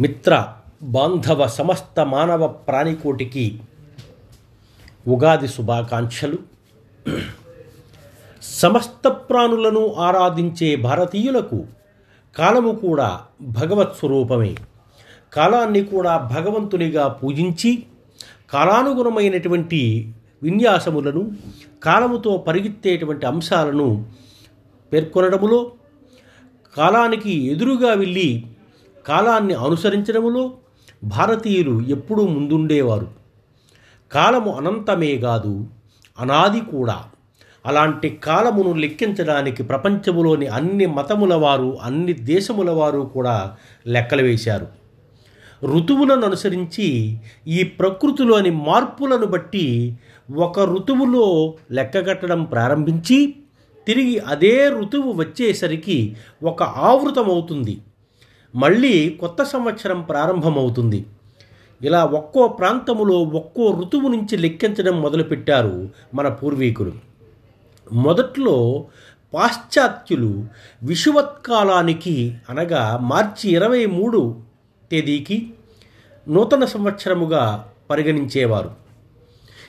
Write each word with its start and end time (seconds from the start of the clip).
మిత్ర 0.00 0.52
బాంధవ 0.82 1.46
సమస్త 1.46 2.00
మానవ 2.00 2.46
ప్రాణికోటికి 2.46 3.60
ఉగాది 5.06 5.48
శుభాకాంక్షలు. 5.48 6.38
సమస్త 8.42 9.08
ప్రాణులను 9.08 9.94
ఆరాధించే 9.94 10.76
భారతీయులకు 10.76 11.66
కాలము 12.38 12.72
కూడా 12.72 13.20
భగవత్ 13.42 13.98
స్వరూపమే. 13.98 14.56
కాలాన్ని 15.32 15.84
కూడా 15.84 16.16
భగవంతునిగా 16.16 17.08
పూజించి 17.08 17.82
కాలానుగుణమైనటువంటి 18.52 20.14
విన్యాసములను 20.42 21.32
కాలముతో 21.84 22.36
పరిగెత్తేటువంటి 22.36 23.26
అంశాలను 23.26 24.06
పేర్కొనడములో 24.92 25.72
కాలానికి 26.76 27.52
ఎదురుగా 27.52 27.94
వెళ్ళి 27.94 28.46
కాలాన్ని 29.06 29.54
అనుసరించడంలో 29.54 30.52
భారతీయులు 31.04 31.80
ఎప్పుడూ 31.80 32.26
ముందుండేవారు. 32.26 33.08
కాలము 34.12 34.52
అనంతమే 34.52 35.16
కాదు 35.16 35.66
అనాది 36.20 36.60
కూడా. 36.60 37.04
అలాంటి 37.66 38.08
కాలమును 38.24 38.72
లెక్కించడానికి 38.72 39.62
ప్రపంచములోని 39.62 40.46
అన్ని 40.46 40.86
మతముల 40.86 41.34
వారు 41.34 41.78
అన్ని 41.82 42.12
దేశముల 42.12 42.70
వారు 42.70 43.00
కూడా 43.14 43.56
లెక్కలు 43.86 44.22
వేశారు. 44.22 44.66
ఋతువులను 45.64 46.26
అనుసరించి 46.26 47.18
ఈ 47.48 47.62
ప్రకృతిలోని 47.62 48.50
మార్పులను 48.50 49.26
బట్టి 49.26 49.98
ఒక 50.34 50.60
ఋతువులో 50.60 51.54
లెక్కగట్టడం 51.72 52.44
ప్రారంభించి 52.44 53.34
తిరిగి 53.86 54.18
అదే 54.18 54.68
ఋతువు 54.68 55.12
వచ్చేసరికి 55.12 56.16
ఒక 56.42 56.62
ఆవృతం 56.62 57.30
అవుతుంది 57.30 57.78
మళ్ళీ 58.54 59.10
కొత్త 59.10 59.42
సంవత్సరం 59.42 60.02
ప్రారంభమవుతుంది. 60.02 61.06
ఇలా 61.82 62.04
ఒక్కో 62.04 62.48
ప్రాంతములో 62.48 63.18
ఒక్కో 63.18 63.80
ఋతువు 63.80 64.08
నుంచి 64.08 64.36
లెక్కించడం 64.36 65.02
మొదలుపెట్టారు 65.02 65.88
మన 66.14 66.28
పూర్వీకులు. 66.28 66.92
మొదట్లో 67.92 68.86
పాశ్చాత్యులు 69.34 70.46
విషువత్కాలానికి 70.82 72.34
అనగా 72.50 72.98
మార్చి 73.02 73.50
ఇరవై 73.50 73.86
మూడు 73.86 74.36
తేదీకి 74.90 75.50
నూతన 76.28 76.64
సంవత్సరముగా 76.64 77.68
పరిగణించేవారు. 77.90 78.70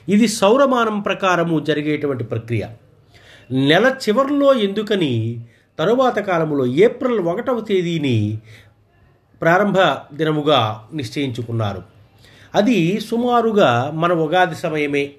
ఇది 0.08 0.28
సౌరమానం 0.28 1.00
ప్రకారము 1.00 1.60
జరిగేటువంటి 1.60 2.24
ప్రక్రియ. 2.24 2.66
నెల 3.50 3.96
చివరిలో 4.08 4.54
ఎందుకని 4.54 5.44
తరువాత 5.78 6.18
కాలంలో 6.18 6.66
ఏప్రిల్ 6.66 7.20
ఒకటవ 7.20 7.60
తేదీని 7.60 8.38
ప్రారంభ 9.42 9.78
దినముగా 10.12 10.88
నిశ్చయించుకున్నారు. 10.94 11.82
అది 12.54 13.00
సుమారుగా 13.00 13.90
మన 13.94 14.12
ఉగాది 14.12 14.54
సమయమే. 14.54 15.12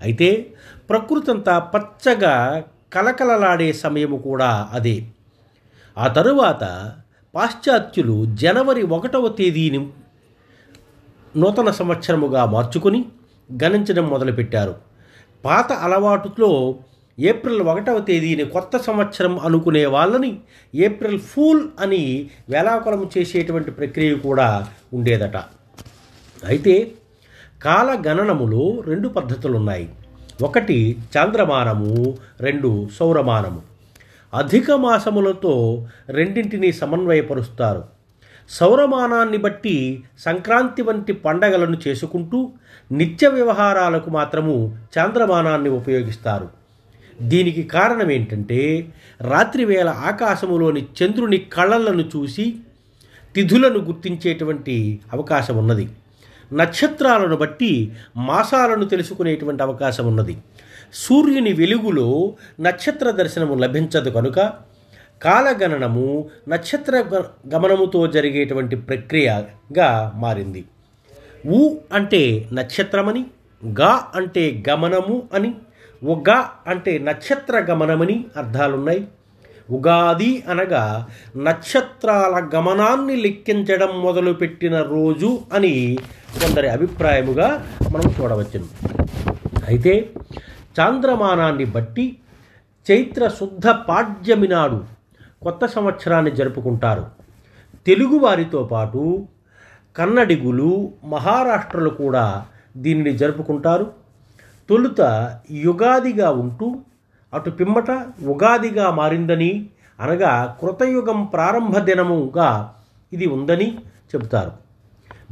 అయితే 0.00 0.54
ప్రకృతి 0.90 1.30
అంతా 1.30 1.58
పచ్చగా 1.58 2.64
కలకలలాడే 2.92 3.72
సమయము 3.72 4.16
కూడా 4.16 4.68
అదే. 4.72 5.04
ఆ 5.98 6.06
తరువాత 6.06 6.92
పాశ్చాత్యులు 7.34 8.26
జనవరి 8.34 8.82
ఒకటవ 8.82 9.28
తేదీని 9.28 9.90
నూతన 11.36 11.70
సంవత్సరముగా 11.70 12.44
మార్చుకుని 12.44 13.04
గణించడం 13.64 14.08
మొదలుపెట్టారు. 14.08 14.74
పాత 15.44 15.72
అలవాటులో 15.72 16.74
ఏప్రిల్ 17.20 17.60
ఒకటవ 17.60 18.00
తేదీని 18.00 18.44
కొత్త 18.44 18.76
సంవత్సరం 18.76 19.38
అనుకునే 19.38 19.86
వాళ్ళని 19.86 20.38
ఏప్రిల్ 20.74 21.20
ఫూల్ 21.20 21.68
అని 21.80 22.30
వేలాకులం 22.48 23.10
చేసేటువంటి 23.18 23.70
ప్రక్రియ 23.70 24.14
కూడా 24.14 24.66
ఉండేదట. 24.94 25.36
అయితే 26.44 26.92
కాల 27.62 28.02
గణనములో 28.08 28.82
రెండు 28.86 29.08
పద్ధతులు 29.08 29.56
ఉన్నాయి 29.56 29.88
ఒకటి 30.42 30.98
చాంద్రమానము 31.16 32.16
రెండు 32.40 32.88
సౌరమానము. 33.00 33.62
అధిక 34.34 34.70
మాసములతో 34.70 35.86
రెండింటినీ 36.08 36.72
సమన్వయపరుస్తారు. 36.72 37.84
సౌరమానాన్ని 38.50 39.36
బట్టి 39.36 40.04
సంక్రాంతి 40.18 40.82
వంటి 40.82 41.12
పండగలను 41.12 41.78
చేసుకుంటూ 41.88 42.52
నిత్య 42.92 43.28
వ్యవహారాలకు 43.28 44.10
మాత్రము 44.10 44.78
చాంద్రమానాన్ని 44.98 45.70
ఉపయోగిస్తారు. 45.70 46.59
దీనికి 47.20 47.62
కారణం 47.62 48.10
ఏంటంటే 48.10 48.92
రాత్రివేళ 49.20 49.88
ఆకాశములోని 49.88 50.82
చంద్రుని 50.82 51.38
కళలను 51.38 52.02
చూసి 52.16 52.56
తిథులను 53.34 53.78
గుర్తించేటువంటి 53.78 55.00
అవకాశం 55.12 55.56
ఉన్నది. 55.56 55.88
నక్షత్రాలను 56.52 57.36
బట్టి 57.36 57.92
మాసాలను 58.16 58.84
తెలుసుకునేటువంటి 58.84 59.62
అవకాశం 59.62 60.06
ఉన్నది. 60.06 60.36
సూర్యుని 60.94 61.52
వెలుగులో 61.52 62.34
నక్షత్ర 62.60 63.10
దర్శనము 63.10 63.54
లభించదు 63.54 64.10
కనుక 64.10 64.52
కాలగణనము 65.22 66.30
నక్షత్ర 66.48 67.04
గమనముతో 67.54 68.06
జరిగేటువంటి 68.06 68.76
ప్రక్రియగా 68.76 70.12
మారింది. 70.14 70.64
ఊ 71.46 71.74
అంటే 71.92 72.48
నక్షత్రమని 72.52 73.24
గా 73.80 74.06
అంటే 74.14 74.64
గమనము 74.68 75.28
అని 75.34 75.54
ఉగ 76.04 76.44
అంటే 76.66 76.98
నక్షత్ర 76.98 77.58
గమనమని 77.58 78.24
అర్థాలున్నాయి. 78.36 79.08
ఉగాది 79.70 80.44
అనగా 80.48 81.08
నక్షత్రాల 81.36 82.50
గమనాన్ని 82.54 83.16
లెక్కించడం 83.16 84.00
మొదలుపెట్టిన 84.00 84.82
రోజు 84.82 85.40
అని 85.52 85.98
కొందరి 86.42 86.68
అభిప్రాయముగా 86.68 87.66
మనం 87.92 88.14
చూడవచ్చును. 88.20 88.68
అయితే 89.68 90.10
చాంద్రమానాన్ని 90.80 91.64
బట్టి 91.64 92.16
చైత్ర 92.90 93.28
శుద్ధ 93.28 93.68
పాడ్యమి 93.68 94.48
నాడు 94.48 94.84
కొత్త 95.42 95.66
సంవత్సరాన్ని 95.66 96.30
జరుపుకుంటారు. 96.30 97.06
తెలుగు 97.86 98.18
వారితో 98.18 98.62
పాటు 98.62 99.26
కన్నడిగులు 99.96 100.92
మహారాష్ట్రలు 101.04 101.90
కూడా 101.90 102.46
దీనిని 102.76 103.18
జరుపుకుంటారు. 103.18 103.99
తొలుత 104.70 105.00
యుగాదిగా 105.50 106.30
ఉంటూ 106.30 106.76
అటు 107.34 107.50
పిమ్మట 107.50 107.90
ఉగాదిగా 108.26 108.90
మారిందని 108.90 109.70
అనగా 110.00 110.56
కృతయుగం 110.62 111.24
ప్రారంభ 111.24 111.78
దినముగా 111.78 112.74
ఇది 113.12 113.26
ఉందని 113.26 113.78
చెబుతారు. 114.14 114.52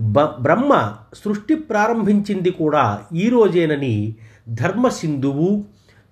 బ 0.01 0.21
బ్రహ్మ 0.23 0.95
సృష్టి 1.15 1.55
ప్రారంభించింది 1.55 2.51
కూడా 2.51 3.01
ఈ 3.15 3.29
రోజేనని 3.29 4.17
ధర్మసింధువు 4.49 5.65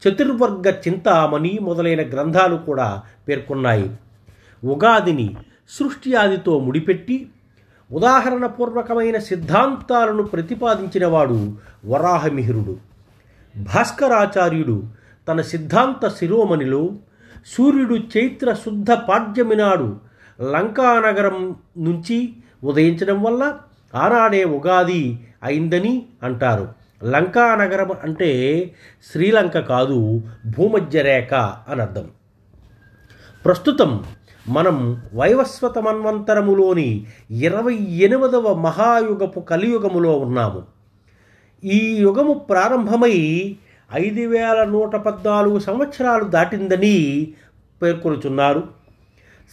చతుర్వర్గ 0.02 0.70
చింతామణి 0.70 1.58
మొదలైన 1.62 2.00
గ్రంథాలు 2.00 2.56
కూడా 2.56 3.02
పేర్కొన్నాయి. 3.28 3.90
ఉగాదిని 4.64 5.36
సృష్టి 5.68 6.14
ఆదితో 6.14 6.58
ముడిపెట్టి 6.58 7.28
ఉదాహరణపూర్వకమైన 7.92 9.18
సిద్ధాంతాలను 9.18 10.22
ప్రతిపాదించినవాడు 10.22 11.54
వరాహమిహిరుడు. 11.86 12.76
భాస్కరాచార్యుడు 13.56 14.84
తన 15.28 15.40
సిద్ధాంత 15.40 16.08
శిరోమణిలో 16.08 16.90
సూర్యుడు 17.46 17.94
చైత్ర 17.94 18.52
శుద్ధ 18.52 18.90
పాడ్యమి 18.90 19.56
నాడు 19.56 19.96
లంకానగరం 20.42 21.56
నుంచి 21.78 22.32
ఉదయించడం 22.64 23.22
వల్ల 23.22 23.58
ఆనాడే 23.94 24.44
ఉగాది 24.44 25.28
అయిందని 25.42 26.06
అంటారు. 26.22 26.68
లంకానగరం 27.04 27.90
అంటే 28.02 28.30
శ్రీలంక 29.12 29.58
కాదు 29.58 30.22
భూమధ్యరేఖ 30.58 31.34
అని 31.34 31.80
అర్థం 31.80 32.08
ప్రస్తుతం 33.44 34.04
మనం 34.48 35.02
వైవస్వత 35.14 35.78
మన్వంతరములోని 35.78 37.06
ఇరవై 37.30 37.74
ఎనిమిదవ 37.74 38.54
మహాయుగపు 38.54 39.40
కలియుగములో 39.40 40.18
ఉన్నాము. 40.18 40.75
ఈ 41.66 41.96
యుగము 42.00 42.34
ప్రారంభమై 42.34 43.56
ఐదు 43.94 44.28
వేల 44.28 44.64
నూట 44.64 44.96
పద్నాలుగు 44.96 45.58
సంవత్సరాలు 45.58 46.24
దాటిందని 46.24 47.32
పేర్కొనుచున్నారు. 47.82 48.62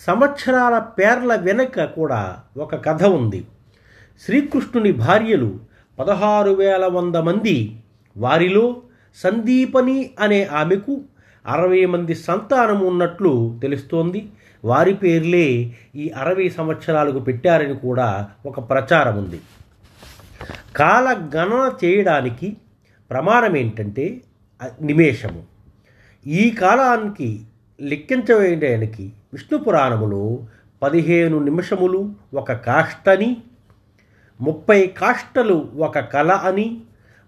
సంవత్సరాల 0.07 0.79
పేర్ల 0.79 1.35
వెనుక 1.35 1.83
కూడా 1.83 2.39
ఒక 2.57 2.85
కథ 2.85 3.03
ఉంది. 3.03 3.45
శ్రీకృష్ణుని 4.25 4.91
భార్యలు 4.91 5.59
పదహారు 5.99 6.51
వేల 6.51 6.85
వంద 6.85 7.15
మంది 7.15 7.75
వారిలో 8.17 8.81
సందీపని 9.23 10.09
అనే 10.19 10.43
ఆమెకు 10.43 11.01
అరవై 11.47 11.85
మంది 11.85 12.15
సంతానం 12.15 12.79
ఉన్నట్లు 12.79 13.59
తెలుస్తోంది. 13.61 14.29
వారి 14.65 14.93
పేర్లే 14.93 15.73
ఈ 15.95 16.09
అరవై 16.09 16.49
సంవత్సరాలకు 16.49 17.19
పెట్టారని 17.19 17.75
కూడా 17.75 18.29
ఒక 18.45 18.69
ప్రచారం 18.69 19.17
ఉంది. 19.17 19.39
కాల 20.75 21.29
గణన 21.35 21.71
చేయడానికి 21.83 22.57
ప్రమాణం 23.09 23.57
ఏంటంటే 23.57 24.21
నిమేషము. 24.81 25.43
ఈ 26.27 26.49
కాలానికి 26.49 27.41
లెక్కించవేయడానికి 27.81 29.13
విష్ణు 29.33 29.57
పురాణములో 29.57 30.39
పదిహేను 30.81 31.39
నిమిషములు 31.39 32.13
ఒక 32.33 32.51
కాష్టని 32.51 33.37
ముప్పై 34.41 34.87
కాష్టలు 34.87 35.69
ఒక 35.77 35.99
కళ 35.99 36.31
అని 36.31 36.81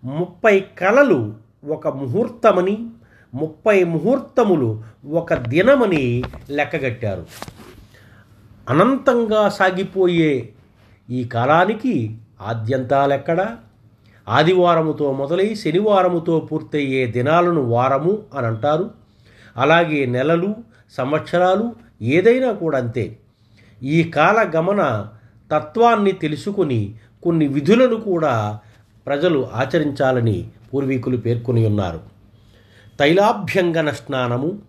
ముప్పై 0.03 0.59
కళలు 0.59 1.35
ఒక 1.67 1.87
ముహూర్తమని 1.87 2.89
ముప్పై 3.33 3.83
ముహూర్తములు 3.83 4.83
ఒక 5.11 5.33
దినమని 5.33 6.23
లెక్కగట్టారు. 6.49 7.25
అనంతంగా 8.69 9.49
సాగిపోయే 9.49 10.49
ఈ 11.09 11.23
కాలానికి 11.23 12.17
ఆద్యంతాలెక్కడా? 12.41 13.57
ఆదివారముతో 14.29 15.11
మొదలై 15.11 15.55
శనివారముతో 15.55 16.39
పూర్తయ్యే 16.39 17.07
దినాలను 17.07 17.61
వారము 17.61 18.23
అని 18.33 18.47
అంటారు. 18.47 18.91
అలాగే 19.57 20.05
నెలలు 20.05 20.55
సంవత్సరాలు 20.91 21.75
ఏదైనా 22.01 22.51
కూడా 22.51 22.77
అంతే. 22.77 23.19
ఈ 23.83 24.03
కాల 24.03 24.51
గమన 24.55 25.09
తత్వాన్ని 25.51 26.11
తెలుసుకుని 26.11 26.95
కొన్ని 27.23 27.47
విధులను 27.47 27.95
కూడా 27.95 28.59
ప్రజలు 29.07 29.47
ఆచరించాలని 29.53 30.47
పూర్వీకులు 30.73 31.17
పేర్కొని 31.17 31.65
ఉన్నారు. 31.65 31.99
తైలాభ్యంగన 32.99 33.89
స్నానము 33.89 34.59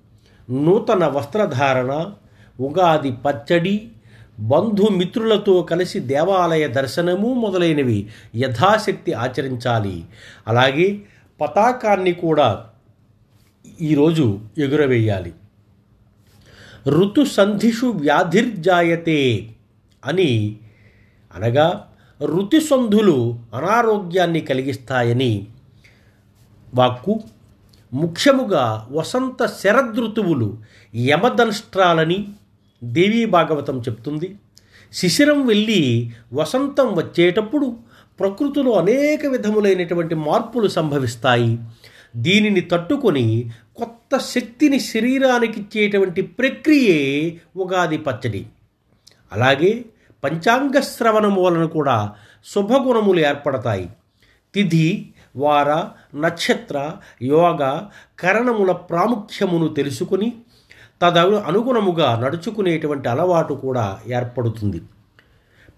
నూతన 0.51 1.07
వస్త్రధారణ 1.07 2.13
ఉగాది 2.61 3.13
పచ్చడి 3.13 3.91
బంధుమిత్రులతో 4.39 5.63
కలిసి 5.63 6.01
దేవాలయ 6.01 6.69
దర్శనము 6.69 7.35
మొదలైనవి 7.35 8.09
యథాశక్తి 8.37 9.13
ఆచరించాలి. 9.13 10.05
అలాగే 10.49 11.03
పతాకాన్ని 11.41 12.13
కూడా 12.13 12.65
ఈరోజు 13.81 14.41
ఎగురవేయాలి. 14.59 15.33
ఋతు 16.89 17.25
సంధిషు 17.25 17.87
వ్యాధిర్జాయతే 17.87 19.51
అని 20.05 20.57
అనగా 21.35 21.93
ఋతుసంధులు 22.23 23.39
అనారోగ్యాన్ని 23.55 24.41
కలిగిస్తాయని 24.41 25.47
వాక్కు. 26.75 27.21
ముఖ్యముగా 27.95 28.89
వసంత 28.93 29.47
శరదృతువులు 29.47 30.59
యమదంష్ట్రాలని 30.97 32.29
దేవీ 32.85 33.25
భాగవతం 33.25 33.81
చెప్తుంది. 33.81 34.37
శిశిరం 34.93 35.47
వెళ్ళి 35.47 36.13
వసంతం 36.33 36.95
వచ్చేటప్పుడు 36.95 37.77
ప్రకృతిలో 38.21 38.73
అనేక 38.73 39.27
విధములైనటువంటి 39.27 40.15
మార్పులు 40.15 40.69
సంభవిస్తాయి. 40.69 41.59
దీనిని 42.17 42.61
తట్టుకొని 42.61 43.51
కొత్త 43.77 44.19
శక్తిని 44.19 44.81
శరీరానికి 44.81 45.61
ఇచ్చేటువంటి 45.61 46.23
ప్రక్రియే 46.23 47.41
ఉగాది 47.57 47.99
పచ్చడి. 47.99 48.47
అలాగే 49.33 49.85
పంచాంగ 50.25 50.81
శ్రవణము 50.81 51.43
వలన 51.43 51.65
కూడా 51.65 52.15
శుభగుణములు 52.45 53.21
ఏర్పడతాయి. 53.21 53.89
తిథి 54.55 55.13
వార 55.37 55.89
నక్షత్ర 56.15 56.93
యోగ 57.23 57.83
కరణముల 58.19 58.73
ప్రాముఖ్యమును 58.73 59.69
తెలుసుకుని 59.69 60.33
తదను 61.03 61.37
అనుగుణముగా 61.37 62.21
నడుచుకునేటువంటి 62.21 63.09
అలవాటు 63.09 63.55
కూడా 63.55 63.99
ఏర్పడుతుంది. 64.07 64.83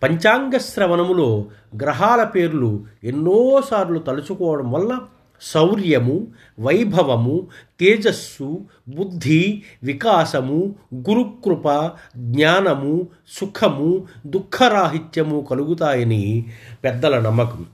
పంచాంగ 0.03 0.57
శ్రవణములో 0.57 1.45
గ్రహాల 1.83 2.25
పేర్లు 2.25 2.85
ఎన్నోసార్లు 3.05 3.99
తలుచుకోవడం 3.99 4.73
వల్ల 4.73 5.01
శౌర్యము 5.43 6.27
వైభవము 6.61 7.47
తేజస్సు 7.81 8.59
బుద్ధి 8.89 9.63
వికాసము 9.83 10.75
గురుకృప 10.95 11.91
జ్ఞానము 12.17 13.09
సుఖము 13.29 14.07
దుఃఖరాహిత్యము 14.27 15.47
కలుగుతాయని 15.51 16.47
పెద్దల 16.85 17.21
నమ్మకం. 17.21 17.67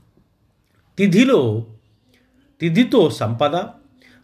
తిథిలో 0.97 1.63
తిథితో 2.61 3.09
సంపద 3.09 3.55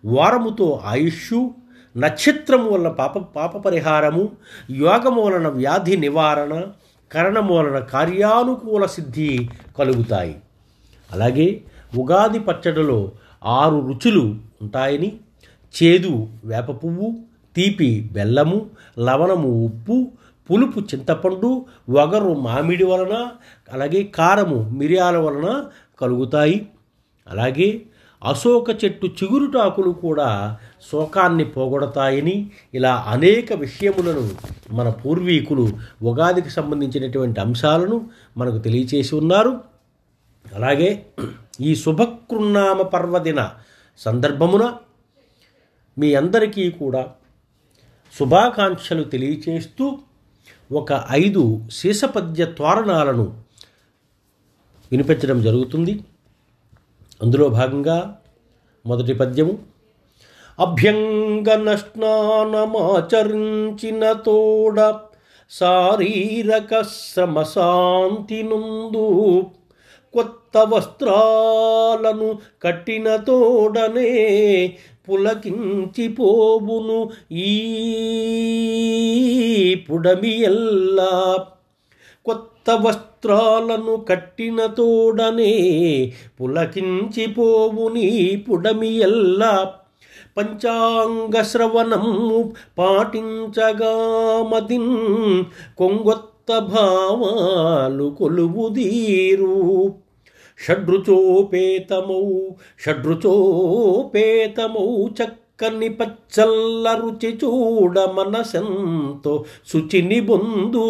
వారముతో 0.05 0.81
ఆయుష్షు 0.85 1.51
నక్షత్రము 1.97 2.69
వలన 2.69 2.87
పాప 2.87 3.17
పాప 3.17 3.57
పరిహారము 3.57 4.31
యోగము 4.69 5.21
వలన 5.21 5.47
వ్యాధి 5.47 5.97
నివారణ 5.97 6.63
కరణము 7.11 7.55
వలన 7.55 7.79
కార్యానుకూల 7.79 8.85
సిద్ధి 8.85 9.49
కలుగుతాయి. 9.79 10.35
అలాగే 11.11 11.61
ఉగాది 11.97 12.39
పచ్చడిలో 12.39 13.11
ఆరు 13.45 13.87
రుచులు 13.87 14.35
ఉంటాయని 14.61 15.19
చేదు 15.73 16.27
వేప 16.45 16.69
పువ్వు 16.69 17.13
తీపి 17.55 18.09
బెల్లము 18.11 18.69
లవణము 18.99 19.65
ఉప్పు 19.65 20.11
పులుపు 20.51 20.79
చింతపండు 20.79 21.65
వగరు 21.89 22.33
మామిడి 22.33 22.83
వలన 22.83 23.31
అలాగే 23.73 24.03
కారము 24.03 24.69
మిరియాల 24.69 25.17
వలన 25.17 25.65
కలుగుతాయి. 26.01 26.67
అలాగే 27.27 27.81
అశోక 28.23 28.69
చెట్టు 28.83 29.07
చిగురుటాకులు 29.07 29.89
కూడా 29.89 30.57
శోకాన్ని 30.91 31.45
పోగొడతాయని 31.45 32.51
ఇలా 32.73 33.05
అనేక 33.07 33.53
విషయములను 33.53 34.29
మన 34.71 34.89
పూర్వీకులు 34.89 35.65
ఉగాదికి 36.03 36.49
సంబంధించినటువంటి 36.49 37.39
అంశాలను 37.39 38.09
మనకు 38.37 38.57
తెలియచేసి 38.57 39.15
ఉన్నారు. 39.15 39.61
అలాగే 40.53 41.05
ఈ 41.61 41.75
శుభకృన్నామ 41.75 42.81
పర్వదిన 42.81 43.51
సందర్భమున 43.97 44.73
మీ 45.97 46.15
అందరికీ 46.15 46.71
కూడా 46.71 47.11
శుభాకాంక్షలు 48.19 49.03
తెలియచేస్తూ 49.03 49.99
ఒక 50.71 51.03
ఐదు 51.11 51.67
శీసపద్య 51.71 52.45
తోరణాలను 52.45 53.37
వినిపించడం 54.91 55.41
జరుగుతుంది. 55.41 56.03
అందులో 57.21 57.49
భాగంగా 57.49 58.19
మొదటి 58.85 59.13
పద్యము. 59.13 59.59
అభ్యంగన 60.59 61.75
స్నానమాచరించిన 61.75 64.11
తోడ 64.11 65.01
శారీరక 65.51 66.81
శ్రమ 66.81 67.43
శాంతి 67.43 68.43
నుందు 68.43 69.51
కొత్త 70.13 70.57
వస్త్రాలను 70.57 72.39
కట్టిన 72.63 73.15
తోడనే 73.15 74.77
పులకించిపోవును 75.09 77.11
ఈ 77.31 77.53
పుడమి 79.89 80.41
ఎల్లా 80.41 81.45
కొత్త 82.25 82.71
వస్త్రాలను 83.23 83.95
కట్టిన 84.09 84.59
తోడనే 84.77 85.51
పులకించిపోవుని 86.37 88.07
పుడమి 88.45 88.89
ఎల్లా. 88.99 89.53
పంచాంగ 90.37 91.35
శ్రవణం 91.41 92.07
పాటించగా 92.77 93.93
మదిన్ 94.51 94.91
కొంగొత్త 95.77 96.59
భావాలు 96.73 98.07
కొలువుదీరు 98.19 99.55
షడ్రుచోపేతమౌ 100.59 102.25
షడ్రుచోపేతమౌ 102.83 104.87
చక్కని 105.19 105.89
పచ్చల్ల 105.99 106.87
రుచి 107.01 107.31
చూడ 107.43 107.99
మనసంతో 108.17 109.33
శుచిని 109.71 110.21
బొందు. 110.29 110.87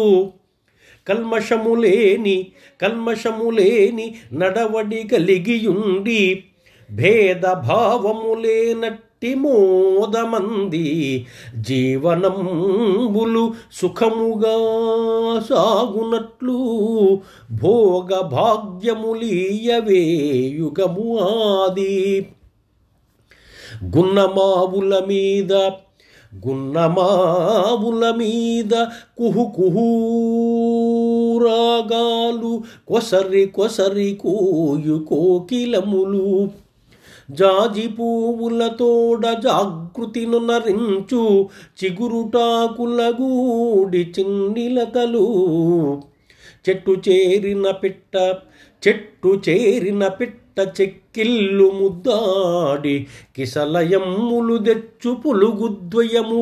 కల్మషములేని 1.06 2.52
కల్మషములేని 2.82 4.14
నడవడి 4.32 5.08
కలిగియుండి 5.08 6.44
భేదభావములేనట్టి 6.90 9.34
మోదమంది 9.34 11.24
జీవనంబులు 11.60 13.52
సుఖముగా 13.72 14.56
సాగునట్లు 15.40 16.58
భోగ 17.50 18.32
యుగము 20.54 21.20
ఆది. 21.20 22.26
గున్నమావుల 23.96 25.04
మీద 25.08 25.52
గున్నమావుల 26.46 28.10
మీద 28.10 28.74
కుహు 29.18 29.44
కుహు 29.56 29.86
రాగాలు 31.44 32.52
కొసరి 32.88 33.44
కొసరి 33.56 34.10
కోయు 34.22 34.98
కోకిలములు. 35.10 36.26
జాజి 37.38 37.86
పువ్వులతోడ 37.88 39.24
జాగృతిను 39.44 40.38
నరించు 40.38 41.22
చిగురుటాకుల 41.78 43.00
గూడి 43.18 44.02
చిన్నిలతలు 44.14 45.26
చెట్టు 46.68 46.94
చేరిన 47.06 47.66
పిట్ట 47.82 48.16
చెట్టు 48.82 49.30
చేరిన 49.48 50.02
పిట్ట 50.18 50.58
చెక్కిల్లు 50.80 51.68
ముద్దాడి 51.80 52.96
కిసలయమ్ములు 53.36 54.56
దెచ్చు 54.58 55.12
పులుగుద్వయము 55.22 56.40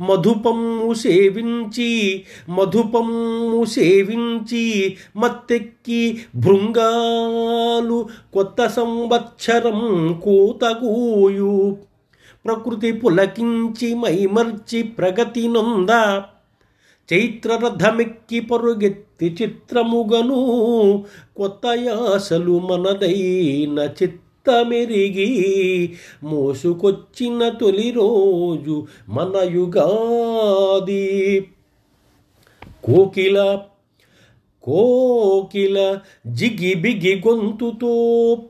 మధుపమ్ము 0.00 0.94
సేవించి 0.94 2.22
మధుపమ్ము 2.48 3.64
సేవించి 3.64 4.96
మత్తెక్కి 5.16 6.18
భృంగాలు 6.36 8.08
కొత్త 8.32 8.66
సంవత్సరం 8.66 9.80
కూతగూయు. 10.24 11.76
ప్రకృతి 12.44 12.92
పులకించి 12.92 13.94
మైమర్చి 13.94 14.82
ప్రగతి 14.82 15.48
నొంద 15.48 15.90
చైత్రరథమెక్కి 17.08 18.40
పరుగెత్తి 18.40 19.36
చిత్రముగను 19.42 20.40
కొత్త 21.36 21.66
యాసలు 21.66 22.58
మనదైన 22.58 23.88
చిత్తమెరిగి 24.46 25.92
మోసుకొచ్చిన 26.22 27.48
తొలి 27.48 27.90
రోజు 27.90 28.86
మన 29.08 29.48
యుగాది. 29.52 31.40
కోకిల 32.84 33.58
కోకిల 34.62 35.98
జిగిబిగి 36.26 37.22
గొంతుతో 37.28 37.94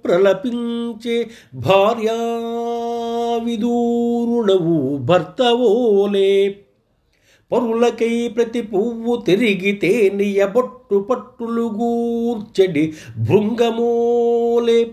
ప్రలపించే 0.04 1.30
భార్యా 1.54 2.18
విదూరుడవు 3.44 4.96
భర్తవోలే 4.96 6.48
పరులకై 7.52 8.28
ప్రతి 8.28 8.62
పువ్వు 8.62 9.16
తిరిగితే 9.16 10.10
నియబొట్టు 10.14 10.98
పట్టులు 10.98 11.62
గూర్చడి 11.62 12.92
భృంగమోలే. 13.28 14.90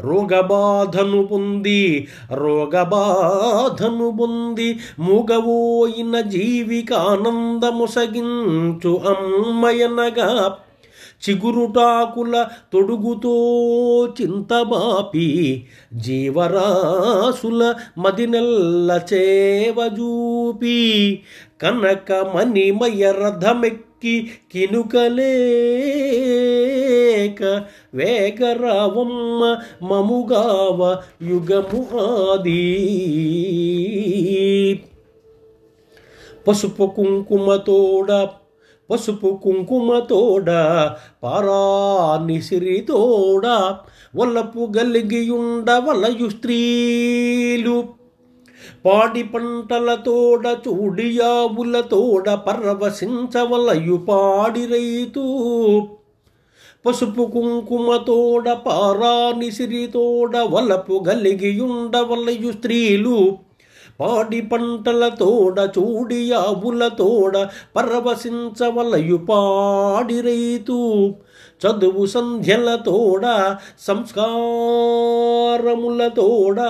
రోగబాధను 0.00 1.22
పొంది 1.22 2.08
రోగబాధను 2.32 4.16
పొంది 4.20 4.78
మూగవోయిన 5.00 6.20
జీవికానందముసగించు 6.20 8.96
అమ్మయనగా. 8.96 10.56
చిగురుటాకుల 11.30 12.46
తొడుగుతో 12.72 13.36
చింతమాపి 14.06 15.66
జీవరాసుల 15.94 17.74
మదినెల్ల 17.98 19.00
చేవజూపి 19.14 21.22
కనకమణిమయ 21.62 23.12
రథమెక్కి 23.12 23.93
కి 24.04 24.14
కినుకలేక 24.52 25.24
వేగరావమ్మ 27.94 29.40
మముగావ 29.82 30.80
యుగము 31.28 31.80
ఆది. 32.04 32.62
పసుపు 36.46 36.86
కుంకుమతోడ 36.96 38.10
పసుపు 38.90 39.28
కుంకుమతోడ 39.42 40.48
పారానిసిరితోడ 41.22 42.24
వల్లపు 44.16 44.62
గలిగియుండ 44.76 45.70
వలయు 45.86 46.28
స్త్రీలు 46.28 48.03
పాడి 48.86 49.22
పంటలతోడ 49.22 50.46
చూడియావులతోడ 50.46 52.30
పర్వశించవలయు 52.30 53.96
పాడి 53.96 54.66
రైతు. 54.66 55.24
పసుపు 56.86 57.22
కుంకుమతోడ 57.24 58.52
పారానిసిరితోడ 58.52 60.36
వలపు 60.36 61.04
గలిగి 61.08 61.60
వలయు 61.96 62.52
స్త్రీలు. 62.52 63.43
పాడి 64.00 64.42
పంటలతోడ 64.42 65.70
చూడి 65.78 66.32
ఆవులతోడ 66.32 67.48
పరవశించవలయు 67.76 69.26
పాడి 69.28 70.20
రైతు. 70.20 71.14
చదువు 71.62 72.06
సంధ్యలతోడ 72.06 73.22
సంస్కారములతోడ 73.80 76.60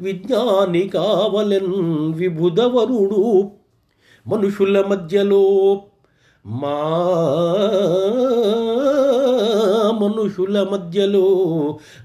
విజ్ఞాని 0.00 0.88
కావలెన్ 0.88 2.12
విబుధవరుడు 2.12 3.52
మనుషుల 4.26 4.84
మధ్యలో 4.88 5.82
మా 6.44 6.82
మనుషుల 10.02 10.66
మధ్యలో 10.72 11.26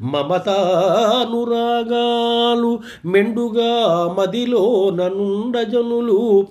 మమతానురాగాలు 0.02 2.80
మెండుగా 3.06 4.14
మదిలో 4.20 4.90
ననుండజనులు. 4.90 6.48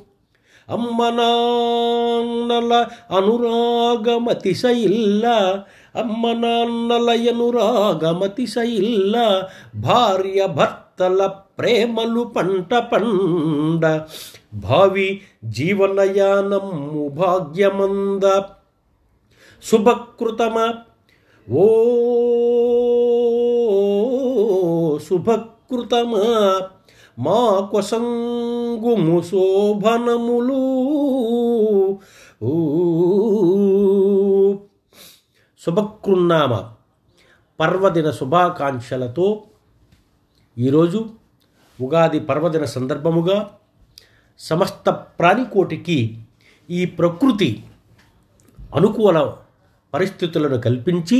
అమ్మనాన్నల 0.70 2.86
అనురాగమతి 3.16 4.54
శైల్ల 4.54 5.62
అమ్మ 5.96 6.32
నాన్నల 6.32 7.10
అనురాగమతి 7.10 8.46
శైల్ల 8.46 9.42
భార్య 9.76 10.46
భర్తల 10.46 11.30
ప్రేమలు 11.58 12.20
పంట 12.20 12.74
పండ 12.74 14.04
భావి 14.54 15.20
జీవనయానము 15.44 17.08
భాగ్యమంద. 17.08 18.42
శుభకృతమ 19.70 20.74
ఓ 21.50 21.58
శుభకృతమా. 24.98 26.60
మా 27.18 27.68
కొసంగుము 27.72 29.22
శోభనములు 29.22 30.62
ఊ. 32.42 32.76
శుభకృన్నామ. 35.66 36.70
పర్వదిన 37.60 38.10
శుభాకాంక్షలతో 38.10 39.42
ఈరోజు 40.58 41.06
ఉగాది 41.80 42.20
పర్వదిన 42.20 42.64
సందర్భముగా 42.64 43.58
సమస్త 44.38 44.90
ప్రాణికోటికి 44.90 46.20
ఈ 46.70 46.84
ప్రకృతి 46.84 47.64
అనుకూల 48.74 49.32
పరిస్థితులను 49.92 50.58
కల్పించి 50.60 51.18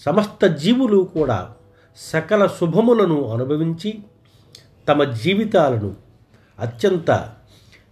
సమస్త 0.00 0.46
జీవులు 0.56 0.98
కూడా 1.14 1.38
సకల 1.98 2.42
శుభములను 2.46 3.18
అనుభవించి 3.32 3.90
తమ 4.88 5.04
జీవితాలను 5.16 5.90
అత్యంత 6.58 7.10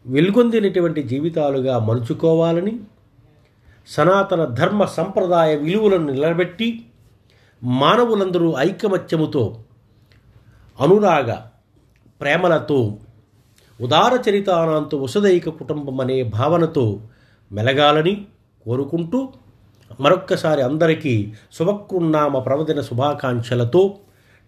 వెలుగొందినటువంటి 0.07 1.03
జీవితాలుగా 1.03 1.79
మలుచుకోవాలని 1.79 2.75
సనాతన 3.89 4.43
ధర్మ 4.45 4.85
సంప్రదాయ 4.85 5.57
విలువలను 5.57 6.07
నిలబెట్టి 6.13 6.69
మానవులందరూ 7.63 8.49
ఐకమత్యముతో 8.59 9.45
అనురాగ 10.79 11.31
ప్రేమలతో 12.21 12.79
ఉదార 13.81 14.13
చరితానాంతు 14.29 14.97
వసుదైక 14.97 15.49
కుటుంబం 15.49 16.01
అనే 16.01 16.23
భావనతో 16.23 16.85
మెలగాలని 17.51 18.15
కోరుకుంటూ 18.67 19.19
మరొక్కసారి 19.99 20.63
అందరికీ 20.63 21.33
శుభకృన్నామ 21.53 22.39
ప్రవదిన 22.39 22.81
శుభాకాంక్షలతో 22.81 23.99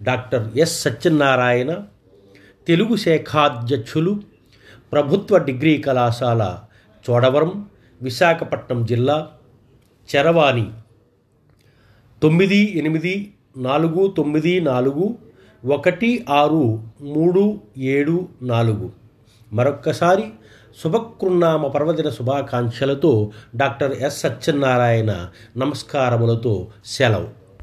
డాక్టర్ 0.03 0.59
ఎస్ 0.59 0.83
సత్యనారాయణ 0.83 1.77
తెలుగు 2.69 2.97
శాఖాధ్యక్షులు 2.97 4.21
ప్రభుత్వ 4.93 5.39
డిగ్రీ 5.39 5.79
కళాశాల 5.79 6.59
చోడవరం 7.11 7.67
విశాఖపట్నం 8.03 8.85
జిల్లా 8.85 9.31
చరవాణి. 10.09 10.71
తొమ్మిది 12.23 12.79
ఎనిమిది 12.79 13.35
నాలుగు 13.57 14.07
తొమ్మిది 14.07 14.61
నాలుగు 14.61 15.19
ఒకటి 15.65 16.27
ఆరు 16.31 16.83
మూడు 17.01 17.61
ఏడు 17.77 18.29
నాలుగు. 18.43 18.93
మరొక్కసారి 19.53 20.25
శుభకృన్నామ 20.81 21.67
పర్వదిన 21.67 22.09
శుభాకాంక్షలతో 22.09 23.31
డాక్టర్ 23.57 23.99
ఎస్ 24.03 24.21
సత్యనారాయణ 24.21 25.29
నమస్కారములతో 25.57 26.69
సెలవు. 26.85 27.42